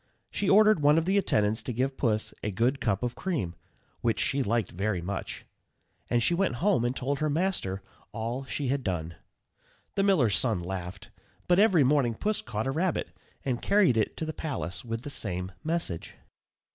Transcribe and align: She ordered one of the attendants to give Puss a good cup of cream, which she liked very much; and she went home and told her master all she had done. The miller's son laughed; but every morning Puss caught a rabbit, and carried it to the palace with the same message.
She 0.31 0.49
ordered 0.49 0.79
one 0.81 0.97
of 0.97 1.05
the 1.05 1.19
attendants 1.19 1.61
to 1.61 1.71
give 1.71 1.95
Puss 1.95 2.33
a 2.41 2.49
good 2.49 2.81
cup 2.81 3.03
of 3.03 3.13
cream, 3.13 3.53
which 3.99 4.19
she 4.19 4.41
liked 4.41 4.71
very 4.71 4.99
much; 4.99 5.45
and 6.09 6.23
she 6.23 6.33
went 6.33 6.55
home 6.55 6.83
and 6.83 6.95
told 6.95 7.19
her 7.19 7.29
master 7.29 7.83
all 8.11 8.43
she 8.45 8.69
had 8.69 8.83
done. 8.83 9.13
The 9.93 10.01
miller's 10.01 10.39
son 10.39 10.59
laughed; 10.63 11.11
but 11.47 11.59
every 11.59 11.83
morning 11.83 12.15
Puss 12.15 12.41
caught 12.41 12.65
a 12.65 12.71
rabbit, 12.71 13.09
and 13.45 13.61
carried 13.61 13.95
it 13.95 14.17
to 14.17 14.25
the 14.25 14.33
palace 14.33 14.83
with 14.83 15.03
the 15.03 15.11
same 15.11 15.51
message. 15.63 16.15